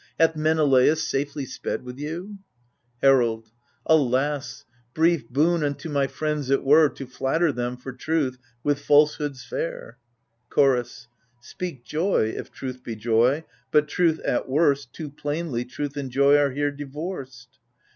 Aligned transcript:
Hath 0.19 0.35
Menelaus 0.35 1.03
safely 1.03 1.45
sped 1.45 1.83
with 1.83 1.99
you? 1.99 2.39
Herald 3.03 3.51
Alas— 3.85 4.65
brief 4.95 5.29
boon 5.29 5.63
unto 5.63 5.89
my 5.89 6.07
friends 6.07 6.49
it 6.49 6.63
were, 6.63 6.89
To 6.89 7.05
flatter 7.05 7.51
them, 7.51 7.77
for 7.77 7.93
truth, 7.93 8.39
with 8.63 8.79
falsehoods 8.79 9.45
fair! 9.45 9.99
Chorus 10.49 11.07
Speak 11.39 11.85
joy, 11.85 12.33
if 12.35 12.51
truth 12.51 12.83
be 12.83 12.95
joy, 12.95 13.43
but 13.69 13.87
truth, 13.87 14.19
at 14.21 14.49
worst— 14.49 14.91
Too 14.93 15.11
plainly, 15.11 15.65
truth 15.65 15.95
and 15.95 16.09
joy 16.09 16.35
are 16.35 16.49
here 16.49 16.71
divorced. 16.71 17.59